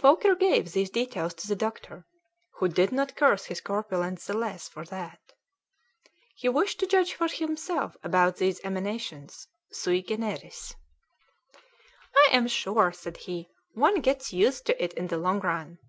Foker 0.00 0.36
gave 0.38 0.70
these 0.70 0.90
details 0.90 1.34
to 1.34 1.48
the 1.48 1.56
doctor, 1.56 2.06
who 2.60 2.68
did 2.68 2.92
not 2.92 3.16
curse 3.16 3.46
his 3.46 3.60
corpulence 3.60 4.24
the 4.24 4.32
less 4.32 4.68
for 4.68 4.84
that. 4.84 5.18
He 6.36 6.48
wished 6.48 6.78
to 6.78 6.86
judge 6.86 7.14
for 7.14 7.26
himself 7.26 7.96
about 8.04 8.36
these 8.36 8.60
emanations, 8.62 9.48
sui 9.72 10.00
generis. 10.04 10.76
"I 12.14 12.28
am 12.30 12.46
sure," 12.46 12.92
said 12.92 13.16
he, 13.16 13.48
"one 13.72 14.00
gets 14.02 14.32
used 14.32 14.66
to 14.66 14.80
it 14.80 14.92
in 14.92 15.08
the 15.08 15.18
long 15.18 15.40
run." 15.40 15.80